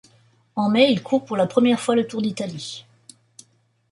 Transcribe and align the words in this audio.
En 0.55 0.67
mai, 0.67 0.91
il 0.91 1.03
court 1.03 1.25
pour 1.25 1.37
la 1.37 1.45
première 1.45 1.79
fois 1.79 1.95
le 1.95 2.07
Tour 2.07 2.23
d'Italie. 2.23 2.87